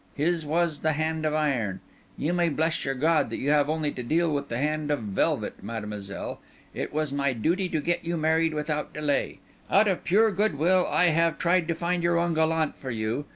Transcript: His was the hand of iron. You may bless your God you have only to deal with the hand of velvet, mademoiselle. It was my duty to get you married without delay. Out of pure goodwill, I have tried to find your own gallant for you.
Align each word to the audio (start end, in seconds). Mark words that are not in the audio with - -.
His 0.15 0.47
was 0.47 0.79
the 0.79 0.93
hand 0.93 1.27
of 1.27 1.35
iron. 1.35 1.79
You 2.17 2.33
may 2.33 2.49
bless 2.49 2.85
your 2.85 2.95
God 2.95 3.31
you 3.31 3.51
have 3.51 3.69
only 3.69 3.91
to 3.91 4.01
deal 4.01 4.33
with 4.33 4.49
the 4.49 4.57
hand 4.57 4.89
of 4.89 4.97
velvet, 5.01 5.61
mademoiselle. 5.61 6.39
It 6.73 6.91
was 6.91 7.13
my 7.13 7.33
duty 7.33 7.69
to 7.69 7.79
get 7.79 8.03
you 8.03 8.17
married 8.17 8.55
without 8.55 8.95
delay. 8.95 9.37
Out 9.69 9.87
of 9.87 10.03
pure 10.03 10.31
goodwill, 10.31 10.87
I 10.89 11.09
have 11.09 11.37
tried 11.37 11.67
to 11.67 11.75
find 11.75 12.01
your 12.01 12.17
own 12.17 12.33
gallant 12.33 12.77
for 12.79 12.89
you. 12.89 13.25